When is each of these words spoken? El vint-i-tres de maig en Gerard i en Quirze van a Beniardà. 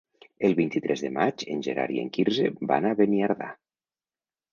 El 0.47 0.53
vint-i-tres 0.59 1.03
de 1.07 1.11
maig 1.17 1.43
en 1.55 1.61
Gerard 1.67 1.93
i 1.97 1.99
en 2.05 2.09
Quirze 2.15 2.47
van 2.73 2.89
a 2.89 2.95
Beniardà. 3.03 3.51